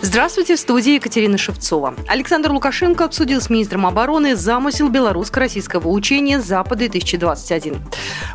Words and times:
Здравствуйте, 0.00 0.54
в 0.54 0.60
студии 0.60 0.92
Екатерина 0.92 1.36
Шевцова. 1.36 1.96
Александр 2.06 2.52
Лукашенко 2.52 3.04
обсудил 3.04 3.40
с 3.40 3.50
министром 3.50 3.84
обороны 3.84 4.36
замысел 4.36 4.88
белорусско-российского 4.88 5.88
учения 5.88 6.38
«Запады-2021». 6.38 7.78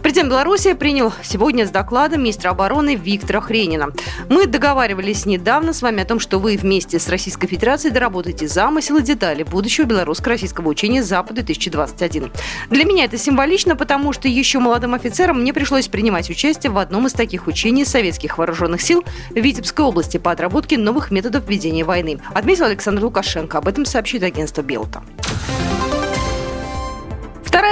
Президент 0.02 0.29
Беларуси 0.29 0.73
принял 0.73 1.13
сегодня 1.23 1.65
с 1.65 1.69
докладом 1.69 2.19
министра 2.19 2.49
обороны 2.49 2.96
Виктора 2.96 3.40
Хренина. 3.40 3.94
Мы 4.28 4.46
договаривались 4.46 5.26
недавно 5.26 5.72
с 5.72 5.81
вами 5.81 6.04
о 6.04 6.05
том, 6.05 6.19
что 6.19 6.37
вы 6.37 6.58
вместе 6.58 6.99
с 6.99 7.08
Российской 7.08 7.47
Федерацией 7.47 7.94
доработаете 7.94 8.50
замысел 8.50 8.97
и 8.97 9.01
детали 9.01 9.44
будущего 9.44 9.86
белорусско-российского 9.86 10.68
учения 10.68 11.01
«Запады-2021». 11.01 12.29
Для 12.72 12.83
меня 12.83 13.05
это 13.05 13.18
символично, 13.18 13.77
потому 13.77 14.12
что 14.12 14.27
еще 14.27 14.59
молодым 14.59 14.95
офицерам 14.95 15.40
мне 15.40 15.54
пришлось 15.54 15.87
принимать 15.87 16.30
участие 16.30 16.73
в 16.73 16.77
одном 16.77 17.08
из 17.08 17.14
таких 17.14 17.48
учений 17.48 17.86
советских 17.86 18.38
вооруженных 18.38 18.82
сил 18.82 19.05
в 19.30 19.36
Витебской 19.36 19.86
области 19.86 20.18
по 20.18 20.32
отработке 20.32 20.77
новых 20.77 21.09
методов 21.09 21.45
ведения 21.53 21.84
войны, 21.84 22.20
отметил 22.34 22.66
Александр 22.66 23.03
Лукашенко. 23.03 23.59
Об 23.59 23.67
этом 23.67 23.85
сообщит 23.85 24.23
агентство 24.23 24.62
Белта. 24.62 25.03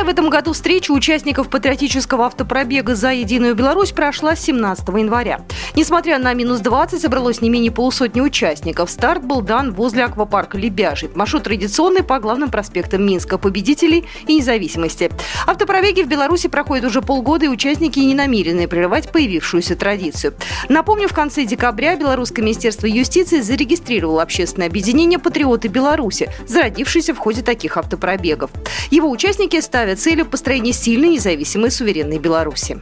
Вторая 0.02 0.16
в 0.16 0.20
этом 0.20 0.32
году 0.32 0.54
встреча 0.54 0.90
участников 0.90 1.48
патриотического 1.48 2.26
автопробега 2.26 2.96
«За 2.96 3.12
единую 3.12 3.54
Беларусь» 3.54 3.92
прошла 3.92 4.36
17 4.36 4.88
января. 4.88 5.42
Несмотря 5.76 6.18
на 6.18 6.34
минус 6.34 6.60
20, 6.62 7.00
собралось 7.00 7.40
не 7.42 7.52
менее 7.52 7.72
полусотни 7.72 8.20
участников. 8.20 8.90
Старт 8.90 9.24
был 9.24 9.42
дан 9.42 9.72
возле 9.72 10.04
аквапарка 10.04 10.58
«Лебяжий». 10.58 11.12
Маршрут 11.14 11.44
традиционный 11.44 12.02
по 12.02 12.18
главным 12.18 12.50
проспектам 12.50 13.06
Минска, 13.06 13.38
победителей 13.38 14.06
и 14.26 14.38
независимости. 14.38 15.12
Автопробеги 15.46 16.02
в 16.02 16.08
Беларуси 16.08 16.48
проходят 16.48 16.86
уже 16.86 17.04
полгода, 17.04 17.46
и 17.46 17.50
участники 17.50 18.00
не 18.00 18.16
намерены 18.16 18.68
прерывать 18.68 19.12
появившуюся 19.12 19.76
традицию. 19.76 20.34
Напомню, 20.68 21.10
в 21.10 21.14
конце 21.14 21.46
декабря 21.46 21.96
Белорусское 21.96 22.44
министерство 22.44 22.88
юстиции 22.88 23.40
зарегистрировало 23.40 24.24
общественное 24.24 24.68
объединение 24.68 25.20
«Патриоты 25.20 25.68
Беларуси», 25.68 26.32
зародившееся 26.48 27.14
в 27.14 27.20
ходе 27.20 27.44
таких 27.44 27.78
автопробегов. 27.78 28.50
Его 28.90 29.08
участники 29.08 29.62
ставят 29.62 29.91
целью 29.96 30.26
построения 30.26 30.74
сильной, 30.74 31.10
независимой, 31.10 31.72
суверенной 31.72 32.20
Беларуси. 32.20 32.82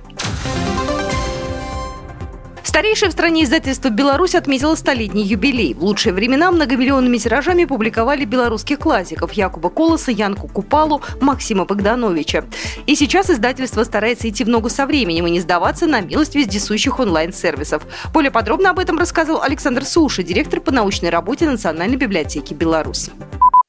Старейшее 2.70 3.10
в 3.10 3.14
стране 3.14 3.44
издательство 3.44 3.90
«Беларусь» 3.90 4.36
отметило 4.36 4.76
столетний 4.76 5.24
юбилей. 5.24 5.74
В 5.74 5.84
лучшие 5.84 6.14
времена 6.14 6.52
многомиллионными 6.52 7.18
тиражами 7.18 7.66
публиковали 7.66 8.26
белорусских 8.26 8.78
классиков 8.78 9.34
Якуба 9.34 9.70
Колоса, 9.70 10.12
Янку 10.12 10.48
Купалу, 10.48 11.02
Максима 11.20 11.66
Богдановича. 11.66 12.46
И 12.86 12.96
сейчас 12.96 13.32
издательство 13.32 13.84
старается 13.84 14.30
идти 14.30 14.44
в 14.44 14.50
ногу 14.50 14.70
со 14.70 14.86
временем 14.86 15.26
и 15.26 15.32
не 15.32 15.40
сдаваться 15.40 15.88
на 15.88 16.02
милость 16.02 16.36
вездесущих 16.36 17.00
онлайн-сервисов. 17.00 17.84
Более 18.14 18.30
подробно 18.32 18.70
об 18.70 18.78
этом 18.78 19.00
рассказал 19.00 19.42
Александр 19.42 19.84
Суша, 19.84 20.22
директор 20.22 20.62
по 20.62 20.72
научной 20.72 21.10
работе 21.10 21.50
Национальной 21.50 21.98
библиотеки 21.98 22.54
Беларуси 22.54 23.12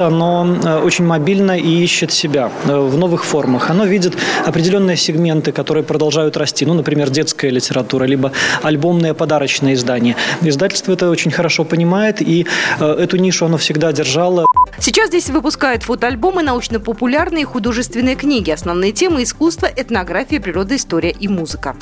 оно 0.01 0.47
э, 0.65 0.79
очень 0.79 1.05
мобильно 1.05 1.59
и 1.59 1.83
ищет 1.83 2.11
себя 2.13 2.51
э, 2.65 2.77
в 2.77 2.97
новых 2.97 3.25
формах. 3.25 3.71
Оно 3.71 3.85
видит 3.85 4.17
определенные 4.47 4.97
сегменты, 4.97 5.53
которые 5.53 5.85
продолжают 5.85 6.37
расти. 6.37 6.67
Ну, 6.67 6.75
например, 6.75 7.11
детская 7.11 7.51
литература, 7.51 8.05
либо 8.05 8.33
альбомные 8.63 9.15
подарочные 9.15 9.75
издания. 9.75 10.17
Издательство 10.43 10.93
это 10.93 11.11
очень 11.11 11.31
хорошо 11.31 11.65
понимает, 11.65 12.23
и 12.23 12.47
э, 12.79 12.85
эту 12.85 13.19
нишу 13.19 13.47
оно 13.47 13.59
всегда 13.59 13.93
держало. 13.93 14.47
Сейчас 14.79 15.09
здесь 15.09 15.29
выпускают 15.29 15.83
фотоальбомы, 15.83 16.43
научно-популярные 16.43 17.45
художественные 17.45 18.17
книги. 18.17 18.51
Основные 18.51 18.93
темы– 18.93 19.23
искусство, 19.23 19.67
этнография, 19.67 20.41
природа, 20.41 20.77
история 20.77 21.11
и 21.11 21.29
музыка. 21.29 21.77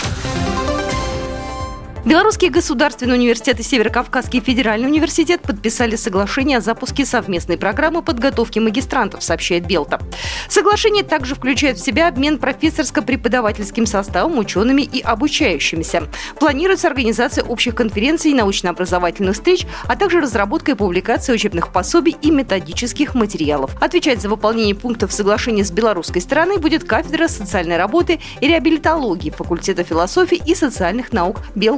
Белорусский 2.04 2.48
государственный 2.48 3.16
университет 3.16 3.58
и 3.60 3.62
Северо-Кавказский 3.62 4.40
федеральный 4.40 4.88
университет 4.88 5.42
подписали 5.42 5.96
соглашение 5.96 6.58
о 6.58 6.60
запуске 6.60 7.04
совместной 7.04 7.58
программы 7.58 8.02
подготовки 8.02 8.60
магистрантов, 8.60 9.22
сообщает 9.22 9.66
Белта. 9.66 10.00
Соглашение 10.48 11.02
также 11.02 11.34
включает 11.34 11.76
в 11.76 11.84
себя 11.84 12.08
обмен 12.08 12.38
профессорско-преподавательским 12.38 13.84
составом, 13.84 14.38
учеными 14.38 14.82
и 14.82 15.00
обучающимися. 15.00 16.04
Планируется 16.38 16.86
организация 16.86 17.44
общих 17.44 17.74
конференций 17.74 18.30
и 18.30 18.34
научно-образовательных 18.34 19.34
встреч, 19.34 19.66
а 19.86 19.96
также 19.96 20.20
разработка 20.20 20.72
и 20.72 20.74
публикация 20.74 21.34
учебных 21.34 21.72
пособий 21.72 22.16
и 22.22 22.30
методических 22.30 23.14
материалов. 23.14 23.72
Отвечать 23.82 24.22
за 24.22 24.28
выполнение 24.28 24.74
пунктов 24.74 25.12
соглашения 25.12 25.64
с 25.64 25.70
белорусской 25.70 26.22
стороной 26.22 26.58
будет 26.58 26.84
кафедра 26.84 27.28
социальной 27.28 27.76
работы 27.76 28.20
и 28.40 28.46
реабилитологии 28.46 29.30
факультета 29.30 29.82
философии 29.82 30.40
и 30.46 30.54
социальных 30.54 31.12
наук 31.12 31.40